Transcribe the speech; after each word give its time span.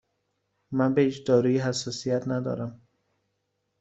من 0.71 0.93
به 0.93 1.01
هیچ 1.01 1.27
دارویی 1.27 1.57
حساسیت 1.57 2.27
ندارم. 2.27 2.81